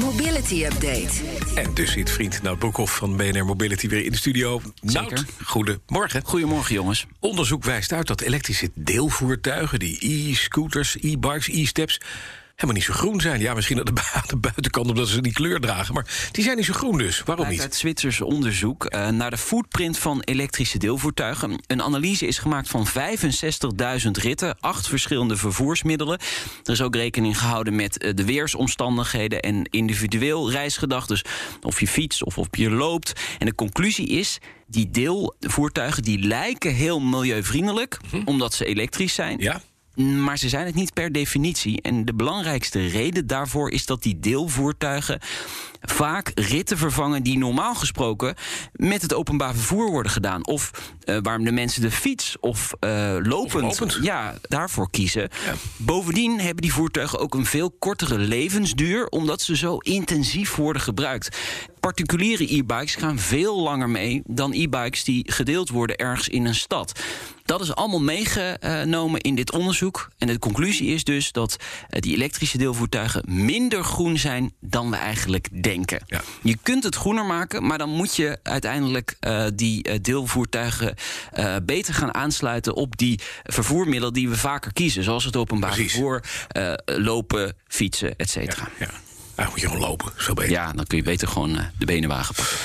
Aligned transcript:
Mobility 0.00 0.64
Update. 0.64 1.10
En 1.54 1.74
dus 1.74 1.92
zit 1.92 2.10
vriend 2.10 2.42
Nout 2.42 2.58
Broekhoff 2.58 2.96
van 2.96 3.16
BNR 3.16 3.44
Mobility 3.44 3.88
weer 3.88 4.04
in 4.04 4.10
de 4.10 4.16
studio. 4.16 4.60
Nout, 4.80 5.24
goedemorgen. 5.44 6.22
Goedemorgen, 6.24 6.74
jongens. 6.74 7.06
Onderzoek 7.20 7.64
wijst 7.64 7.92
uit 7.92 8.06
dat 8.06 8.20
elektrische 8.20 8.70
deelvoertuigen... 8.74 9.78
die 9.78 9.98
e-scooters, 10.00 10.96
e-bikes, 11.00 11.48
e-steps 11.48 12.00
helemaal 12.58 12.82
niet 12.82 12.96
zo 12.96 13.00
groen 13.00 13.20
zijn. 13.20 13.40
Ja, 13.40 13.54
misschien 13.54 13.78
aan 14.14 14.24
de, 14.26 14.36
buitenkant 14.36 14.88
omdat 14.88 15.08
ze 15.08 15.20
die 15.20 15.32
kleur 15.32 15.60
dragen. 15.60 15.94
Maar 15.94 16.28
die 16.32 16.44
zijn 16.44 16.56
niet 16.56 16.64
zo 16.64 16.72
groen 16.72 16.98
dus. 16.98 17.22
Waarom 17.22 17.48
niet? 17.48 17.60
Uit 17.60 17.74
Zwitsers 17.74 18.20
onderzoek 18.20 18.94
uh, 18.94 19.08
naar 19.08 19.30
de 19.30 19.36
footprint 19.36 19.98
van 19.98 20.20
elektrische 20.20 20.78
deelvoertuigen. 20.78 21.62
Een 21.66 21.82
analyse 21.82 22.26
is 22.26 22.38
gemaakt 22.38 22.68
van 22.68 22.86
65.000 22.88 24.10
ritten, 24.10 24.56
acht 24.60 24.88
verschillende 24.88 25.36
vervoersmiddelen. 25.36 26.18
Er 26.64 26.72
is 26.72 26.82
ook 26.82 26.94
rekening 26.94 27.38
gehouden 27.38 27.76
met 27.76 28.04
uh, 28.04 28.14
de 28.14 28.24
weersomstandigheden 28.24 29.40
en 29.40 29.64
individueel 29.64 30.50
reisgedrag. 30.50 31.06
Dus 31.06 31.24
of 31.62 31.80
je 31.80 31.88
fietst 31.88 32.24
of 32.24 32.38
of 32.38 32.46
je 32.50 32.70
loopt. 32.70 33.12
En 33.38 33.46
de 33.46 33.54
conclusie 33.54 34.08
is 34.08 34.38
die 34.66 34.90
deelvoertuigen 34.90 36.02
die 36.02 36.18
lijken 36.18 36.74
heel 36.74 37.00
milieuvriendelijk, 37.00 37.98
-hmm. 38.10 38.22
omdat 38.24 38.54
ze 38.54 38.64
elektrisch 38.64 39.14
zijn. 39.14 39.38
Ja. 39.38 39.60
Maar 40.04 40.38
ze 40.38 40.48
zijn 40.48 40.66
het 40.66 40.74
niet 40.74 40.92
per 40.92 41.12
definitie. 41.12 41.82
En 41.82 42.04
de 42.04 42.14
belangrijkste 42.14 42.86
reden 42.86 43.26
daarvoor 43.26 43.70
is 43.70 43.86
dat 43.86 44.02
die 44.02 44.18
deelvoertuigen 44.18 45.20
vaak 45.80 46.32
ritten 46.34 46.78
vervangen 46.78 47.22
die 47.22 47.38
normaal 47.38 47.74
gesproken 47.74 48.34
met 48.72 49.02
het 49.02 49.14
openbaar 49.14 49.54
vervoer 49.54 49.90
worden 49.90 50.12
gedaan. 50.12 50.46
Of 50.46 50.70
uh, 51.04 51.18
waarom 51.22 51.44
de 51.44 51.52
mensen 51.52 51.82
de 51.82 51.90
fiets 51.90 52.36
of 52.40 52.72
uh, 52.80 53.16
lopend, 53.22 53.64
of 53.64 53.80
lopend, 53.80 54.04
Ja, 54.04 54.34
daarvoor 54.42 54.90
kiezen. 54.90 55.22
Ja. 55.22 55.54
Bovendien 55.76 56.40
hebben 56.40 56.62
die 56.62 56.72
voertuigen 56.72 57.18
ook 57.18 57.34
een 57.34 57.46
veel 57.46 57.70
kortere 57.70 58.18
levensduur, 58.18 59.06
omdat 59.06 59.40
ze 59.40 59.56
zo 59.56 59.76
intensief 59.76 60.56
worden 60.56 60.82
gebruikt. 60.82 61.38
Particuliere 61.80 62.54
e-bikes 62.54 62.94
gaan 62.94 63.18
veel 63.18 63.60
langer 63.60 63.90
mee 63.90 64.22
dan 64.26 64.52
e-bikes 64.52 65.04
die 65.04 65.32
gedeeld 65.32 65.68
worden 65.68 65.96
ergens 65.96 66.28
in 66.28 66.46
een 66.46 66.54
stad. 66.54 67.00
Dat 67.44 67.60
is 67.60 67.74
allemaal 67.74 68.00
meegenomen 68.00 69.20
in 69.20 69.34
dit 69.34 69.52
onderzoek. 69.52 70.08
En 70.18 70.26
de 70.26 70.38
conclusie 70.38 70.88
is 70.88 71.04
dus 71.04 71.32
dat 71.32 71.56
die 71.88 72.14
elektrische 72.14 72.58
deelvoertuigen 72.58 73.22
minder 73.26 73.84
groen 73.84 74.18
zijn 74.18 74.52
dan 74.60 74.90
we 74.90 74.96
eigenlijk 74.96 75.48
denken. 75.50 75.67
Ja. 76.06 76.20
Je 76.42 76.56
kunt 76.62 76.84
het 76.84 76.94
groener 76.94 77.24
maken, 77.24 77.66
maar 77.66 77.78
dan 77.78 77.88
moet 77.88 78.16
je 78.16 78.38
uiteindelijk 78.42 79.16
uh, 79.20 79.44
die 79.54 79.88
uh, 79.88 79.94
deelvoertuigen 80.02 80.94
uh, 81.38 81.56
beter 81.62 81.94
gaan 81.94 82.14
aansluiten 82.14 82.74
op 82.74 82.96
die 82.96 83.20
vervoermiddelen 83.44 84.12
die 84.12 84.28
we 84.28 84.36
vaker 84.36 84.72
kiezen. 84.72 85.04
Zoals 85.04 85.24
het 85.24 85.36
openbaar 85.36 85.70
Precies. 85.70 85.92
vervoer, 85.92 86.22
lopen, 86.84 87.56
fietsen, 87.68 88.16
et 88.16 88.30
cetera. 88.30 88.68
Ja, 88.78 88.86
ja. 88.86 88.92
Nou, 89.36 89.50
moet 89.50 89.60
je 89.60 89.66
gewoon 89.66 89.82
lopen, 89.82 90.12
zo 90.16 90.34
beter. 90.34 90.50
Ja, 90.50 90.72
dan 90.72 90.86
kun 90.86 90.96
je 90.96 91.04
beter 91.04 91.28
gewoon 91.28 91.58
de 91.78 91.84
benenwagen 91.84 92.34
pakken. 92.34 92.56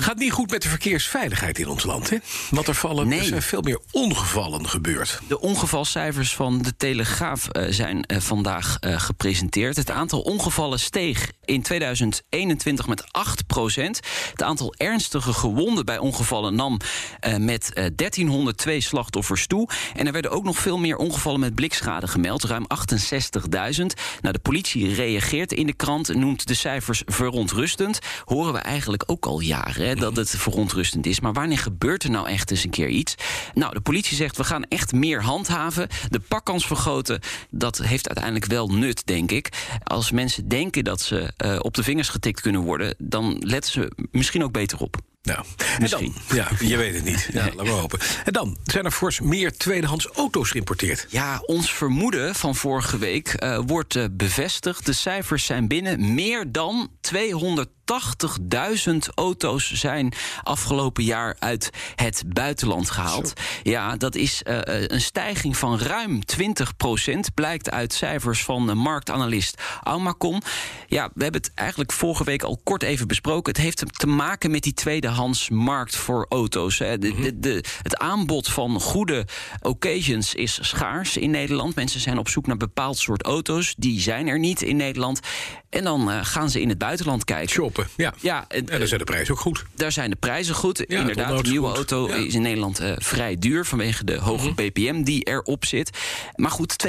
Gaat 0.00 0.18
niet 0.18 0.32
goed 0.32 0.50
met 0.50 0.62
de 0.62 0.68
verkeersveiligheid 0.68 1.58
in 1.58 1.68
ons 1.68 1.84
land, 1.84 2.10
hè? 2.10 2.16
Want 2.50 2.68
er, 2.68 2.74
vallen, 2.74 3.08
Nee. 3.08 3.18
er 3.18 3.24
zijn 3.24 3.42
veel 3.42 3.60
meer 3.62 3.80
ongevallen 3.90 4.68
gebeurd. 4.68 5.20
De 5.28 5.40
ongevalcijfers 5.40 6.34
van 6.34 6.62
de 6.62 6.76
Telegraaf 6.76 7.48
eh, 7.48 7.64
zijn 7.68 8.04
eh, 8.06 8.18
vandaag 8.20 8.76
eh, 8.80 9.00
gepresenteerd. 9.00 9.76
Het 9.76 9.90
aantal 9.90 10.20
ongevallen 10.20 10.80
steeg 10.80 11.32
in 11.44 11.62
2021 11.62 12.86
met 12.86 13.04
8% 13.04 14.00
Het 14.30 14.42
aantal 14.42 14.74
ernstige 14.76 15.32
gewonden 15.32 15.84
bij 15.84 15.98
ongevallen 15.98 16.54
nam 16.54 16.78
met 17.38 17.72
eh, 17.72 17.84
1302 17.96 18.80
slachtoffers 18.80 19.46
toe. 19.46 19.68
En 19.94 20.06
er 20.06 20.12
werden 20.12 20.30
ook 20.30 20.44
nog 20.44 20.58
veel 20.58 20.78
meer 20.78 20.96
ongevallen 20.96 21.40
met 21.40 21.54
blikschade 21.54 22.06
gemeld, 22.08 22.44
ruim 22.44 22.66
68.000. 22.66 23.86
Nou, 24.20 24.32
de 24.32 24.38
politie 24.42 24.94
reageert 24.94 25.52
in 25.52 25.66
de 25.66 25.72
krant 25.74 26.08
en 26.08 26.18
noemt 26.18 26.46
de 26.46 26.54
cijfers 26.54 27.02
verontrustend. 27.06 27.98
Horen 28.24 28.52
we 28.52 28.58
eigenlijk 28.58 29.02
ook 29.06 29.26
al 29.26 29.40
jaren 29.40 29.89
dat 29.94 30.16
het 30.16 30.30
verontrustend 30.30 31.06
is. 31.06 31.20
Maar 31.20 31.32
wanneer 31.32 31.58
gebeurt 31.58 32.02
er 32.02 32.10
nou 32.10 32.28
echt 32.28 32.50
eens 32.50 32.64
een 32.64 32.70
keer 32.70 32.88
iets? 32.88 33.14
Nou, 33.54 33.74
de 33.74 33.80
politie 33.80 34.16
zegt 34.16 34.36
we 34.36 34.44
gaan 34.44 34.64
echt 34.64 34.92
meer 34.92 35.22
handhaven. 35.22 35.88
De 36.08 36.20
pakkans 36.20 36.66
vergroten, 36.66 37.20
dat 37.50 37.78
heeft 37.78 38.06
uiteindelijk 38.06 38.46
wel 38.46 38.68
nut, 38.68 39.06
denk 39.06 39.30
ik. 39.30 39.48
Als 39.84 40.10
mensen 40.10 40.48
denken 40.48 40.84
dat 40.84 41.00
ze 41.00 41.32
uh, 41.44 41.56
op 41.60 41.74
de 41.74 41.82
vingers 41.82 42.08
getikt 42.08 42.40
kunnen 42.40 42.60
worden, 42.60 42.94
dan 42.98 43.36
letten 43.38 43.72
ze 43.72 43.92
misschien 44.10 44.44
ook 44.44 44.52
beter 44.52 44.78
op. 44.78 44.96
Nou, 45.22 45.44
dan, 45.88 46.14
ja, 46.32 46.48
je 46.58 46.76
weet 46.76 46.94
het 46.94 47.04
niet. 47.04 47.28
Ja, 47.32 47.44
laten 47.44 47.64
we 47.64 47.70
hopen. 47.70 47.98
En 48.24 48.32
dan 48.32 48.56
zijn 48.64 48.84
er 48.84 48.90
fors 48.90 49.20
meer 49.20 49.56
tweedehands 49.56 50.06
auto's 50.06 50.50
geïmporteerd. 50.50 51.06
Ja, 51.08 51.42
ons 51.46 51.72
vermoeden 51.72 52.34
van 52.34 52.54
vorige 52.54 52.98
week 52.98 53.42
uh, 53.42 53.58
wordt 53.66 53.94
uh, 53.94 54.04
bevestigd. 54.10 54.86
De 54.86 54.92
cijfers 54.92 55.44
zijn 55.44 55.68
binnen. 55.68 56.14
Meer 56.14 56.52
dan 56.52 56.90
280.000 57.14 58.96
auto's 59.14 59.72
zijn 59.72 60.12
afgelopen 60.42 61.04
jaar 61.04 61.36
uit 61.38 61.70
het 61.94 62.22
buitenland 62.26 62.90
gehaald. 62.90 63.28
Zo. 63.28 63.34
Ja, 63.62 63.96
dat 63.96 64.14
is 64.14 64.42
uh, 64.48 64.58
een 64.64 65.00
stijging 65.00 65.56
van 65.56 65.78
ruim 65.78 66.20
20% 66.36 66.42
blijkt 67.34 67.70
uit 67.70 67.92
cijfers 67.92 68.44
van 68.44 68.76
marktanalist 68.76 69.62
Almacom. 69.82 70.40
Ja, 70.86 71.10
we 71.14 71.22
hebben 71.22 71.40
het 71.40 71.54
eigenlijk 71.54 71.92
vorige 71.92 72.24
week 72.24 72.42
al 72.42 72.60
kort 72.64 72.82
even 72.82 73.06
besproken. 73.06 73.52
Het 73.52 73.62
heeft 73.62 73.98
te 73.98 74.06
maken 74.06 74.50
met 74.50 74.62
die 74.62 74.74
tweedehandsmarkt 75.10 75.96
voor 75.96 76.26
auto's. 76.28 76.78
De, 76.78 76.98
de, 76.98 77.38
de, 77.38 77.64
het 77.82 77.98
aanbod 77.98 78.48
van 78.48 78.80
goede 78.80 79.26
occasions 79.62 80.34
is 80.34 80.58
schaars 80.60 81.16
in 81.16 81.30
Nederland. 81.30 81.74
Mensen 81.74 82.00
zijn 82.00 82.18
op 82.18 82.28
zoek 82.28 82.46
naar 82.46 82.56
bepaald 82.56 82.98
soort 82.98 83.22
auto's. 83.22 83.74
Die 83.78 84.00
zijn 84.00 84.28
er 84.28 84.38
niet 84.38 84.62
in 84.62 84.76
Nederland. 84.76 85.20
En 85.70 85.84
dan 85.84 86.08
uh, 86.08 86.18
gaan 86.22 86.50
ze 86.50 86.60
in 86.60 86.68
het 86.68 86.78
buitenland 86.78 87.24
kijken. 87.24 87.48
Shoppen, 87.48 87.88
ja. 87.96 88.14
ja 88.20 88.44
en 88.48 88.64
daar 88.64 88.86
zijn 88.86 88.98
de 88.98 89.06
prijzen 89.06 89.34
ook 89.34 89.40
goed. 89.40 89.64
Daar 89.74 89.92
zijn 89.92 90.10
de 90.10 90.16
prijzen 90.16 90.54
goed. 90.54 90.84
Ja, 90.88 91.00
Inderdaad, 91.00 91.44
de 91.44 91.50
nieuwe 91.50 91.66
goed. 91.66 91.76
auto 91.76 92.08
ja. 92.08 92.14
is 92.14 92.34
in 92.34 92.42
Nederland 92.42 92.80
uh, 92.80 92.92
vrij 92.96 93.36
duur... 93.36 93.66
vanwege 93.66 94.04
de 94.04 94.16
hoge 94.16 94.44
-hmm. 94.44 94.54
ppm 94.54 95.02
die 95.02 95.22
erop 95.24 95.64
zit. 95.64 95.98
Maar 96.34 96.50
goed, 96.50 96.86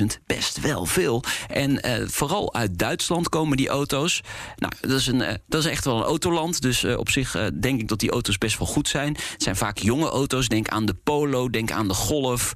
280.000, 0.00 0.06
best 0.26 0.60
wel 0.60 0.86
veel. 0.86 1.24
En 1.48 1.70
uh, 1.70 2.08
vooral 2.08 2.54
uit 2.54 2.78
Duitsland 2.78 3.28
komen 3.28 3.56
die 3.56 3.68
auto's. 3.68 4.20
Nou, 4.56 4.72
dat 4.80 4.98
is, 5.00 5.06
een, 5.06 5.38
dat 5.46 5.64
is 5.64 5.70
echt 5.70 5.84
wel 5.84 5.96
een 5.96 6.02
autoland. 6.02 6.62
Dus 6.62 6.84
op 6.84 7.10
zich 7.10 7.31
denk 7.60 7.80
ik 7.80 7.88
dat 7.88 8.00
die 8.00 8.10
auto's 8.10 8.38
best 8.38 8.58
wel 8.58 8.66
goed 8.66 8.88
zijn. 8.88 9.12
Het 9.12 9.42
zijn 9.42 9.56
vaak 9.56 9.78
jonge 9.78 10.08
auto's. 10.08 10.48
Denk 10.48 10.68
aan 10.68 10.86
de 10.86 10.94
Polo, 10.94 11.50
denk 11.50 11.70
aan 11.70 11.88
de 11.88 11.94
Golf, 11.94 12.52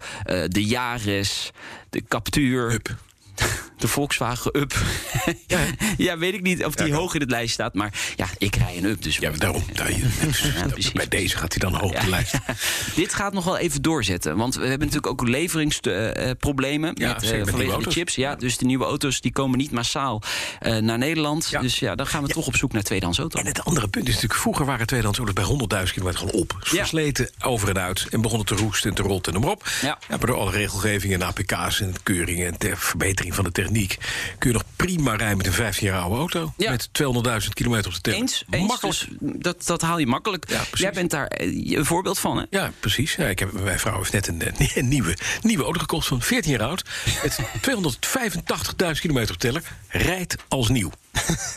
de 0.48 0.64
Yaris, 0.64 1.50
de 1.90 2.02
Captur... 2.08 2.80
de 3.76 3.88
Volkswagen 3.88 4.58
Up. 4.58 4.74
ja. 5.46 5.58
ja, 5.96 6.18
weet 6.18 6.34
ik 6.34 6.42
niet 6.42 6.64
of 6.64 6.74
die 6.74 6.86
ja, 6.86 6.94
hoog 6.94 7.14
in 7.14 7.20
het 7.20 7.30
lijst 7.30 7.52
staat. 7.52 7.74
Maar 7.74 7.92
ja, 8.16 8.26
ik 8.38 8.56
rij 8.56 8.76
een 8.76 8.84
Up. 8.84 9.02
Dus 9.02 9.16
ja, 9.16 9.30
daarom. 9.30 9.64
Daar, 9.72 9.90
ja, 9.90 10.66
bij 10.92 11.08
deze 11.08 11.36
gaat 11.36 11.52
hij 11.52 11.70
dan 11.70 11.80
hoog 11.80 11.94
op 11.94 12.00
de 12.00 12.08
lijst. 12.08 12.34
Dit 12.94 13.14
gaat 13.14 13.32
nog 13.32 13.44
wel 13.44 13.58
even 13.58 13.82
doorzetten. 13.82 14.36
Want 14.36 14.54
we 14.54 14.66
hebben 14.66 14.86
natuurlijk 14.86 15.06
ook 15.06 15.28
leveringsproblemen. 15.28 16.94
Met, 16.98 17.24
uh, 17.24 17.30
met 17.30 17.50
vanwege 17.50 17.82
de 17.82 17.90
chips. 17.90 18.14
Ja, 18.14 18.34
Dus 18.34 18.58
de 18.58 18.64
nieuwe 18.64 18.84
auto's 18.84 19.20
die 19.20 19.32
komen 19.32 19.58
niet 19.58 19.70
massaal 19.70 20.22
uh, 20.62 20.76
naar 20.76 20.98
Nederland. 20.98 21.60
Dus 21.60 21.78
ja, 21.78 21.94
dan 21.94 22.06
gaan 22.06 22.22
we 22.22 22.28
toch 22.28 22.46
op 22.46 22.56
zoek 22.56 22.72
naar 22.72 22.82
tweedehands 22.82 23.18
auto's. 23.18 23.40
En 23.40 23.46
het 23.46 23.64
andere 23.64 23.88
punt 23.88 24.08
is 24.08 24.14
natuurlijk... 24.14 24.40
vroeger 24.40 24.64
waren 24.64 24.86
tweedehands 24.86 25.18
auto's 25.18 25.68
bij 25.68 25.84
100.000 25.86 25.92
kilometer 25.92 26.18
gewoon 26.18 26.40
op. 26.40 26.56
Versleten 26.60 27.30
over 27.40 27.68
en 27.68 27.78
uit. 27.78 28.06
En 28.10 28.20
begonnen 28.20 28.46
te 28.46 28.54
roesten 28.54 28.90
en 28.90 28.96
te 28.96 29.02
rotten 29.02 29.34
en 29.34 29.44
op. 29.44 29.68
Ja. 29.82 29.98
Maar 30.08 30.18
door 30.18 30.36
alle 30.36 30.50
regelgeving 30.50 31.12
en 31.12 31.22
APK's 31.22 31.80
en 31.80 31.94
keuringen... 32.02 32.46
en 32.46 32.58
ter 32.58 32.78
verbetering 32.78 33.34
van 33.34 33.44
de 33.44 33.52
techniek... 33.52 33.64
kun 34.38 34.50
je 34.50 34.52
nog 34.52 34.64
prima 34.76 35.14
rijden 35.16 35.36
met 35.36 35.46
een 35.46 35.52
15 35.52 35.86
jaar 35.86 36.00
oude 36.00 36.16
auto. 36.16 36.52
Ja. 36.56 36.70
Met 36.70 36.88
200.000 37.42 37.48
kilometer 37.52 37.86
op 37.86 37.94
de 37.94 38.00
teller. 38.00 38.20
Eens, 38.20 38.44
eens 38.50 38.66
Makkelijk. 38.66 38.98
Dus 39.08 39.08
dat, 39.42 39.66
dat 39.66 39.82
haal 39.82 39.98
je 39.98 40.06
makkelijk. 40.06 40.50
Ja, 40.50 40.62
Jij 40.72 40.92
bent 40.92 41.10
daar 41.10 41.32
een 41.36 41.84
voorbeeld 41.84 42.18
van, 42.18 42.36
hè? 42.36 42.44
Ja, 42.50 42.72
precies. 42.80 43.14
Ja, 43.14 43.26
ik 43.26 43.38
heb, 43.38 43.52
mijn 43.52 43.78
vrouw 43.78 43.96
heeft 43.96 44.12
net 44.12 44.26
een, 44.26 44.42
een, 44.74 44.88
nieuwe, 44.88 45.16
nieuwe 45.42 45.64
auto 45.64 45.80
gekocht 45.80 46.06
van 46.06 46.22
14 46.22 46.50
jaar 46.50 46.62
oud. 46.62 46.84
Met 47.22 47.38
285.000 47.68 49.00
kilometer 49.00 49.34
op 49.34 49.40
de 49.40 49.46
teller. 49.46 49.62
Rijdt 49.88 50.36
als 50.48 50.68
nieuw. 50.68 50.90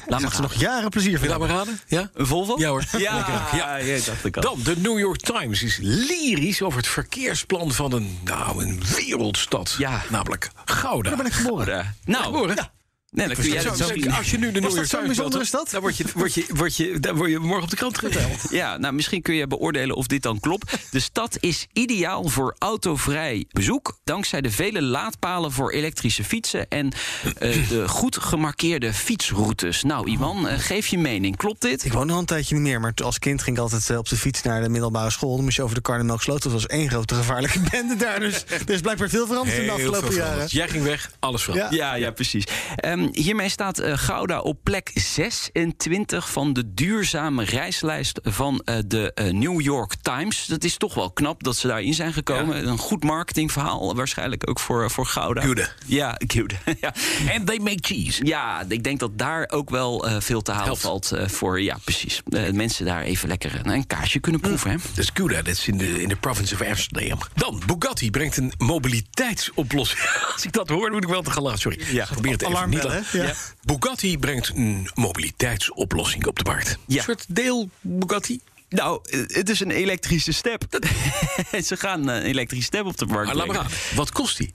Laat 0.08 0.22
maar 0.22 0.36
ze 0.36 0.42
nog 0.42 0.54
jaren 0.54 0.90
plezier 0.90 1.20
van. 1.20 1.28
Laat 1.28 1.42
raden. 1.42 1.80
Ja? 1.88 2.10
Een 2.14 2.28
Volvo? 2.28 2.56
Ja 2.58 2.70
hoor. 2.70 2.84
Ja, 2.98 3.48
ja. 3.54 3.76
ja 3.76 4.00
dacht 4.06 4.26
ik 4.26 4.38
al. 4.38 4.42
Dan, 4.42 4.60
de 4.64 4.78
New 4.78 5.00
York 5.00 5.20
Times 5.20 5.64
is 5.64 5.78
lyrisch 5.82 6.62
over 6.62 6.78
het 6.78 6.88
verkeersplan 6.88 7.72
van 7.72 7.94
een, 7.94 8.20
nou, 8.24 8.64
een 8.64 8.82
wereldstad. 8.96 9.76
Ja. 9.78 10.02
Namelijk 10.10 10.50
Gouda. 10.66 11.10
Daar 11.10 11.18
ben 11.18 11.28
ik 11.28 11.34
geboren. 11.34 11.96
Nou, 12.06 12.24
geboren? 12.24 12.56
Ja. 12.56 12.72
Nee, 13.12 13.28
dan 13.28 13.36
kun 13.36 13.50
jij 13.50 13.62
Zo, 13.62 13.68
dat 13.68 13.78
zo, 13.78 13.88
misschien- 13.88 14.14
als 14.14 14.32
je 14.32 14.38
nu 14.38 14.46
de 14.52 14.60
New 14.60 14.64
dat 14.64 14.74
York 14.74 14.88
Times 14.88 15.06
bijzonder 15.06 15.42
is 15.42 15.52
dat? 15.52 15.70
Dan 15.72 15.82
word 15.82 15.98
je, 15.98 16.06
word, 16.14 16.34
je, 16.34 16.46
word, 16.54 16.76
je, 16.76 17.00
dan 17.00 17.16
word 17.16 17.30
je 17.30 17.40
morgen 17.40 17.64
op 17.64 17.70
de 17.70 17.76
krant 17.76 17.98
geteld. 17.98 18.38
Ja, 18.60 18.78
nou, 18.78 18.94
misschien 18.94 19.22
kun 19.22 19.34
je 19.36 19.48
beoordelen 19.48 19.96
of 19.96 20.08
dit 20.08 20.22
dan 20.22 20.40
klopt. 20.40 20.78
De 20.92 21.00
stad 21.00 21.38
is 21.40 21.68
ideaal 21.74 22.28
voor 22.28 22.56
autovrij 22.60 23.46
bezoek. 23.52 23.98
Dankzij 24.04 24.42
de 24.42 24.52
vele 24.52 24.82
laadpalen 24.82 25.52
voor 25.52 25.72
elektrische 25.72 26.24
fietsen 26.24 26.68
en 26.70 26.92
eh, 27.38 27.70
de 27.70 27.88
goed 27.88 28.18
gemarkeerde 28.18 28.94
fietsroutes. 28.94 29.84
Nou, 29.84 30.12
Iwan, 30.12 30.48
eh, 30.48 30.60
geef 30.60 30.88
je 30.88 30.98
mening. 30.98 31.38
Klopt 31.38 31.62
dit? 31.62 31.86
Ik 31.86 31.94
woon 31.94 32.08
nog 32.08 32.20
een 32.20 32.26
tijdje 32.26 32.56
niet 32.56 32.64
meer, 32.64 32.80
maar 32.80 32.94
als 33.04 33.20
kind 33.20 33.42
ging 33.42 33.56
ik 33.56 33.62
altijd 33.62 33.90
eh, 33.90 33.98
op 33.98 34.10
de 34.10 34.18
fiets 34.18 34.42
naar 34.42 34.62
de 34.62 34.70
middelbare 34.70 35.10
school. 35.10 35.36
Dan 35.36 35.44
moest 35.44 35.56
je 35.56 35.64
over 35.64 35.76
de 35.76 35.82
Karnemelksloot. 35.82 36.44
Dat 36.44 36.52
was 36.52 36.66
één 36.66 36.90
grote 36.90 37.16
gevaarlijke 37.16 37.60
bende 37.72 37.96
daar. 37.96 38.20
Dus 38.20 38.44
er 38.66 38.70
is 38.70 38.82
blijkbaar 38.82 39.10
veel 39.10 39.28
veranderd 39.28 39.58
in 39.58 39.66
de 39.66 39.72
afgelopen 39.72 40.14
jaren. 40.16 40.46
Jij 40.48 40.68
ging 40.70 40.84
weg, 40.84 41.12
alles 41.20 41.44
veranderd. 41.44 41.74
Ja. 41.74 41.78
Ja, 41.80 41.96
ja, 41.96 42.12
precies. 42.12 42.44
Ehm, 43.00 43.10
hiermee 43.12 43.50
staat 43.50 43.80
eh, 43.80 43.98
Gouda 43.98 44.40
op 44.40 44.60
plek 44.64 44.92
26 44.94 46.32
van 46.32 46.54
de 46.54 46.74
duurzame 46.74 47.44
reislijst 47.44 48.20
van 48.24 48.62
eh, 48.66 48.76
de 48.86 49.14
eh, 49.14 49.32
New 49.32 49.62
York 49.62 49.94
Times. 50.02 50.46
Dat 50.46 50.64
is 50.64 50.78
toch 50.78 50.94
wel 50.94 51.12
knap 51.12 51.44
dat 51.44 51.56
ze 51.58 51.68
daarin 51.68 51.94
zijn 51.94 52.14
gekomen. 52.14 52.68
Een 52.68 52.78
goed 52.78 53.04
marketingverhaal, 53.04 53.96
waarschijnlijk 53.96 54.50
ook 54.50 54.60
voor, 54.60 54.92
voor 54.92 55.06
Gouda. 55.06 55.42
Gouda. 55.42 55.70
Ja, 55.86 56.20
Gouda. 56.28 56.56
ja. 56.82 56.94
And 57.34 57.46
they 57.46 57.60
make 57.60 57.80
cheese. 57.82 58.26
ja, 58.26 58.66
ik 58.68 58.84
denk 58.84 59.00
dat 59.00 59.18
daar 59.18 59.50
ook 59.52 59.70
wel 59.70 60.08
veel 60.20 60.42
te 60.42 60.52
halen 60.52 60.66
Helpt. 60.66 60.82
valt 60.82 61.14
voor. 61.26 61.62
Ja, 61.62 61.78
precies. 61.84 62.22
Mensen 62.52 62.86
daar 62.86 63.02
even 63.02 63.28
lekker 63.28 63.62
een, 63.64 63.88
kaasje 63.88 64.20
kunnen 64.20 64.42
proeven. 64.42 64.72
Hè? 64.72 64.78
Dat 64.78 64.98
is 64.98 65.10
Gouda, 65.14 65.36
dat 65.36 65.48
is 65.48 65.68
in 65.68 65.78
de, 65.78 66.02
in 66.02 66.10
de 66.10 66.16
province 66.16 66.54
of 66.54 66.62
Amsterdam. 66.62 67.20
Dan, 67.36 67.62
Bugatti 67.66 68.12
brengt 68.12 68.38
een 68.38 68.54
mobiliteitsoplossing. 68.58 70.00
Als 70.40 70.48
ik 70.48 70.54
dat 70.54 70.70
hoor, 70.70 70.92
moet 70.92 71.04
ik 71.04 71.10
wel 71.10 71.22
te 71.22 71.32
gaan 71.32 71.44
lachen. 71.44 71.60
Sorry. 71.60 71.80
Ja, 71.92 72.06
probeer 72.06 72.32
het 72.32 72.42
even 72.42 72.70
niet 72.70 72.82
te-? 72.82 73.04
Ja. 73.12 73.34
Bugatti 73.64 74.18
brengt 74.18 74.52
een 74.56 74.90
mobiliteitsoplossing 74.94 76.26
op 76.26 76.38
de 76.38 76.44
markt. 76.44 76.78
Ja. 76.88 76.98
Een 76.98 77.04
soort 77.04 77.26
deel 77.28 77.70
Bugatti. 77.82 78.40
Nou, 78.70 79.00
eh, 79.04 79.20
het 79.28 79.50
is 79.50 79.60
een 79.60 79.72
elektrische 79.72 80.32
step. 80.32 80.64
Ze 81.66 81.78
gaan 81.78 82.10
eh, 82.10 82.16
een 82.16 82.22
elektrische 82.24 82.66
step 82.66 82.86
op 82.86 82.98
de 82.98 83.06
markt 83.06 83.26
Maar 83.26 83.36
laat 83.36 83.48
maar 83.48 83.56
brengen. 83.56 83.72
gaan. 83.72 83.96
Wat 83.98 84.12
kost 84.12 84.38
die? 84.38 84.52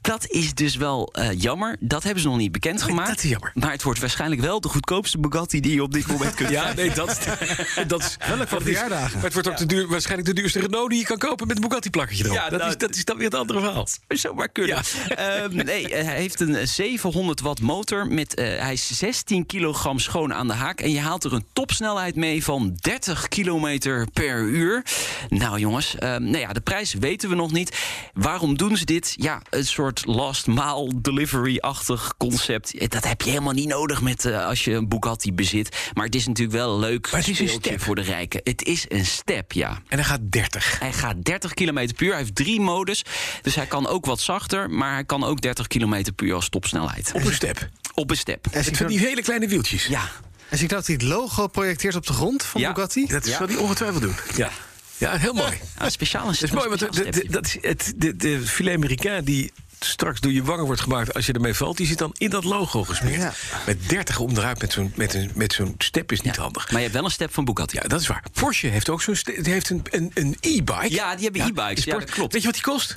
Dat 0.00 0.26
is 0.26 0.54
dus 0.54 0.76
wel 0.76 1.12
eh, 1.12 1.40
jammer. 1.40 1.76
Dat 1.80 2.02
hebben 2.02 2.22
ze 2.22 2.28
nog 2.28 2.36
niet 2.38 2.52
bekendgemaakt. 2.52 3.08
dat 3.08 3.24
is 3.24 3.30
jammer. 3.30 3.50
Maar 3.54 3.70
het 3.70 3.82
wordt 3.82 4.00
waarschijnlijk 4.00 4.40
wel 4.40 4.60
de 4.60 4.68
goedkoopste 4.68 5.18
Bugatti 5.18 5.60
die 5.60 5.74
je 5.74 5.82
op 5.82 5.92
dit 5.92 6.06
moment 6.06 6.34
kunt 6.34 6.50
Ja, 6.60 6.72
nee, 6.72 6.90
dat, 6.90 7.28
dat 7.86 8.00
is... 8.00 8.16
Wel 8.28 8.36
leuk 8.36 8.48
voor 8.48 8.58
dat 8.58 8.68
is- 8.68 8.78
verjaardagen. 8.78 9.14
Maar 9.14 9.24
het 9.24 9.32
wordt 9.32 9.48
ook 9.48 9.56
de 9.56 9.66
duur, 9.66 9.88
waarschijnlijk 9.88 10.28
de 10.28 10.34
duurste 10.34 10.60
Renault 10.60 10.90
die 10.90 10.98
je 10.98 11.04
kan 11.04 11.18
kopen 11.18 11.46
met 11.46 11.56
een 11.56 11.62
Bugatti-plakketje 11.62 12.24
erop. 12.24 12.36
Ja, 12.36 12.48
dat, 12.48 12.58
nou, 12.58 12.70
is, 12.70 12.78
dat 12.78 12.94
is 12.94 13.04
dan 13.04 13.16
weer 13.16 13.24
het 13.24 13.34
andere 13.34 13.60
verhaal. 13.60 13.88
Zou 14.08 14.34
maar 14.34 14.48
kunnen. 14.48 14.76
Ehm, 15.08 15.56
nee, 15.56 15.94
eh, 15.94 16.04
hij 16.04 16.16
heeft 16.16 16.40
een 16.40 16.68
700 16.68 17.40
watt 17.40 17.60
motor. 17.60 18.06
Met, 18.06 18.34
eh, 18.34 18.44
hij 18.60 18.72
is 18.72 18.98
16 18.98 19.46
kilogram 19.46 19.98
schoon 19.98 20.34
aan 20.34 20.46
de 20.46 20.54
haak. 20.54 20.80
En 20.80 20.90
je 20.90 21.00
haalt 21.00 21.24
er 21.24 21.32
een 21.32 21.46
topsnelheid 21.52 22.16
mee 22.16 22.44
van 22.44 22.76
30 22.80 23.28
kilometer 23.28 24.06
per 24.12 24.40
uur. 24.42 24.84
Nou 25.28 25.58
jongens, 25.58 25.96
ehm, 25.98 26.22
nou 26.22 26.38
ja, 26.38 26.52
de 26.52 26.60
prijs 26.60 26.94
weten 26.94 27.28
we 27.28 27.34
nog 27.34 27.52
niet. 27.52 27.78
Waarom 28.12 28.56
doen 28.56 28.76
ze 28.76 28.84
dit? 28.84 29.14
Ja, 29.16 29.42
een 29.50 29.66
soort 29.66 29.89
last 30.04 30.46
mile 30.46 30.92
delivery-achtig 30.96 32.14
concept. 32.18 32.74
Eh, 32.78 32.88
Dat 32.88 33.04
heb 33.04 33.22
je 33.22 33.28
helemaal 33.30 33.52
niet 33.52 33.68
nodig 33.68 34.00
met, 34.02 34.24
eh, 34.24 34.46
als 34.46 34.64
je 34.64 34.72
een 34.72 34.88
Bugatti 34.88 35.32
bezit. 35.32 35.76
Maar 35.94 36.04
het 36.04 36.14
is 36.14 36.26
natuurlijk 36.26 36.56
wel 36.56 36.72
een 36.74 36.80
leuk 36.80 37.10
Maar 37.10 37.20
het 37.20 37.28
is 37.28 37.38
een 37.40 37.48
step. 37.48 37.80
voor 37.82 37.94
de 37.94 38.02
rijken. 38.02 38.40
Het 38.44 38.62
is 38.64 38.84
een 38.88 39.06
step, 39.06 39.52
ja. 39.52 39.78
En 39.88 39.96
hij 39.98 40.04
gaat 40.06 40.20
30. 40.22 40.78
Hij 40.80 40.92
gaat 40.92 41.22
30 41.24 41.54
km 41.54 41.72
per 41.96 42.02
uur. 42.06 42.10
Hij 42.10 42.18
heeft 42.20 42.34
drie 42.34 42.60
modus. 42.60 43.04
Dus 43.42 43.54
hij 43.54 43.66
kan 43.66 43.86
ook 43.86 44.06
wat 44.06 44.20
zachter. 44.20 44.70
Maar 44.70 44.92
hij 44.92 45.04
kan 45.04 45.24
ook 45.24 45.40
30 45.40 45.66
km 45.66 46.04
per 46.16 46.26
uur 46.26 46.34
als 46.34 46.48
topsnelheid. 46.48 47.10
Op 47.14 47.24
een 47.24 47.34
step. 47.34 47.68
Op 47.94 48.10
een 48.10 48.16
step. 48.16 48.46
En 48.50 48.64
Het 48.64 48.76
van 48.76 48.86
die 48.86 48.98
hele 48.98 49.22
kleine 49.22 49.48
wieltjes. 49.48 49.86
Ja. 49.86 50.02
en 50.48 50.56
zie 50.56 50.66
ik 50.66 50.72
dat 50.72 50.86
hij 50.86 50.94
het 50.94 51.04
logo 51.04 51.46
projecteert 51.46 51.94
op 51.94 52.06
de 52.06 52.12
grond 52.12 52.42
van 52.44 52.60
Ja. 52.60 52.72
Bugatti? 52.72 53.06
Dat 53.06 53.24
is 53.26 53.38
wat 53.38 53.48
hij 53.48 53.58
ongetwijfeld 53.58 54.02
doen. 54.02 54.14
Ja. 54.36 54.50
Ja, 54.96 55.16
heel 55.16 55.32
mooi. 55.32 55.50
Ja, 55.78 55.84
een 55.84 55.90
speciaal 55.90 56.22
een 56.28 56.32
Dat 56.32 56.42
is 56.42 56.50
mooi, 56.50 56.68
want 56.68 56.80
de, 56.80 56.90
de, 56.90 57.10
de- 57.10 57.26
dat 57.30 57.46
is 57.46 57.56
het, 57.60 57.92
de, 57.96 58.16
de 58.16 58.40
filet 58.46 58.74
americain 58.74 59.24
die 59.24 59.52
straks 59.84 60.20
door 60.20 60.32
je 60.32 60.42
wangen 60.42 60.64
wordt 60.64 60.80
gemaakt 60.80 61.14
als 61.14 61.26
je 61.26 61.32
ermee 61.32 61.54
valt, 61.54 61.76
die 61.76 61.86
zit 61.86 61.98
dan 61.98 62.14
in 62.18 62.30
dat 62.30 62.44
logo 62.44 62.84
gesmeerd. 62.84 63.20
Ja. 63.20 63.32
Met 63.66 63.88
30 63.88 64.18
onderuit 64.18 64.60
met 64.60 64.72
zo'n 64.72 64.92
met 64.96 65.14
een, 65.14 65.30
met 65.34 65.52
zo'n 65.52 65.74
step 65.78 66.12
is 66.12 66.20
niet 66.20 66.36
handig. 66.36 66.64
Maar 66.64 66.76
je 66.76 66.82
hebt 66.82 66.94
wel 66.94 67.04
een 67.04 67.10
step 67.10 67.34
van 67.34 67.44
Bugatti. 67.44 67.78
Ja, 67.82 67.88
dat 67.88 68.00
is 68.00 68.06
waar. 68.06 68.24
Porsche 68.32 68.66
heeft 68.66 68.88
ook 68.88 69.02
zo'n 69.02 69.16
heeft 69.24 69.70
een 69.70 69.82
een 69.90 70.10
een 70.14 70.36
e-bike. 70.40 70.90
Ja, 70.90 71.14
die 71.14 71.24
hebben 71.24 71.42
e-bikes. 71.42 71.84
Ja, 71.84 71.98
dat 71.98 72.10
klopt. 72.10 72.32
Weet 72.32 72.42
je 72.42 72.46
wat 72.46 72.56
die 72.56 72.64
kost? 72.64 72.96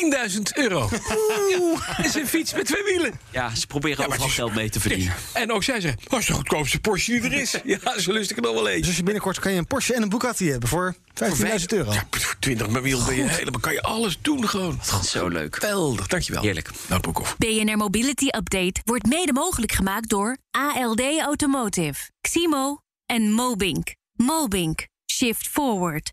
10.000 0.00 0.54
Nee. 0.54 0.64
euro. 0.64 0.88
Dat 1.96 2.06
is 2.06 2.14
een 2.14 2.26
fiets 2.26 2.54
met 2.54 2.66
twee 2.66 2.82
wielen. 2.82 3.12
Ja, 3.30 3.54
ze 3.54 3.66
proberen 3.66 4.06
overal 4.06 4.26
is- 4.26 4.34
geld 4.34 4.54
mee 4.54 4.70
te 4.70 4.80
verdienen. 4.80 5.14
En 5.32 5.52
ook 5.52 5.62
zij 5.64 5.80
zeggen, 5.80 6.00
dat 6.08 6.20
is 6.20 6.26
de 6.26 6.32
goedkoopste 6.32 6.80
Porsche 6.80 7.20
die 7.20 7.30
er 7.30 7.32
is. 7.40 7.54
Ja, 7.64 7.98
zo 7.98 8.12
lust 8.12 8.30
ik 8.30 8.36
er 8.36 8.42
nog 8.42 8.52
wel 8.54 8.62
Dus 8.64 8.72
eens. 8.74 8.86
als 8.86 8.96
je 8.96 9.02
binnenkort 9.02 9.38
kan 9.38 9.52
je 9.52 9.58
een 9.58 9.66
Porsche 9.66 9.94
en 9.94 10.02
een 10.02 10.08
Bugatti 10.08 10.50
hebben 10.50 10.68
voor 10.68 10.94
15.000 11.14 11.72
euro. 11.72 11.92
Ja, 11.92 12.06
voor 12.10 12.36
20 12.38 12.66
wiel 12.66 13.04
ben 13.04 13.16
je 13.16 13.22
helemaal, 13.22 13.60
kan 13.60 13.72
je 13.72 13.82
alles 13.82 14.18
doen 14.22 14.48
gewoon. 14.48 14.80
Zo 15.04 15.28
leuk. 15.28 15.54
Geweldig, 15.56 16.06
dankjewel. 16.06 16.42
Heerlijk. 16.42 16.70
Nou, 16.88 17.00
Broekhoff. 17.00 17.36
BNR 17.38 17.76
Mobility 17.76 18.26
Update 18.26 18.80
wordt 18.84 19.06
mede 19.06 19.32
mogelijk 19.32 19.72
gemaakt 19.72 20.08
door 20.08 20.36
ALD 20.50 21.02
Automotive, 21.20 22.10
Ximo 22.20 22.78
en 23.06 23.32
Mobink. 23.32 23.94
Mobink. 24.12 24.86
Shift 25.12 25.48
Forward. 25.48 26.12